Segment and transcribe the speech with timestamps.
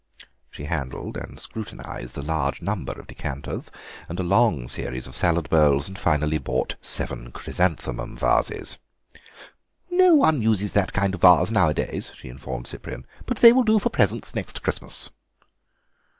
[0.49, 3.69] She handled and scrutinised a large number of decanters
[4.09, 8.79] and a long series of salad bowls, and finally bought seven chrysanthemum vases.
[9.91, 13.77] "No one uses that kind of vase nowadays," she informed Cyprian, "but they will do
[13.77, 15.11] for presents next Christmas."